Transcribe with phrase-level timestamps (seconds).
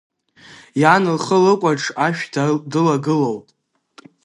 [0.81, 2.23] Иан лхы лыкәаҽ ашә
[2.71, 3.45] дылагылоуп!